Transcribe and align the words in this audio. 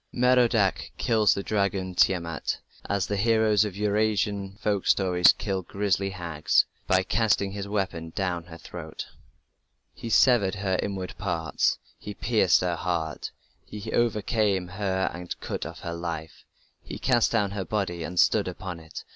Merodach 0.11 0.89
kills 0.97 1.35
the 1.35 1.43
dragon, 1.43 1.93
Tiamat, 1.93 2.57
as 2.89 3.05
the 3.05 3.17
heroes 3.17 3.63
of 3.63 3.75
Eur 3.77 3.97
Asian 3.97 4.53
folk 4.59 4.87
stories 4.87 5.31
kill 5.33 5.61
grisly 5.61 6.09
hags, 6.09 6.65
by 6.87 7.03
casting 7.03 7.51
his 7.51 7.67
weapon 7.67 8.09
down 8.15 8.45
her 8.45 8.57
throat. 8.57 9.05
He 9.93 10.09
severed 10.09 10.55
her 10.55 10.79
inward 10.81 11.15
parts, 11.19 11.77
he 11.99 12.15
pierced 12.15 12.61
her 12.61 12.77
heart, 12.77 13.29
He 13.63 13.91
overcame 13.93 14.69
her 14.69 15.11
and 15.13 15.39
cut 15.39 15.67
off 15.67 15.81
her 15.81 15.93
life; 15.93 16.45
He 16.81 16.97
cast 16.97 17.31
down 17.31 17.51
her 17.51 17.63
body 17.63 18.01
and 18.03 18.19
stood 18.19 18.47
upon 18.47 18.79
it... 18.79 19.03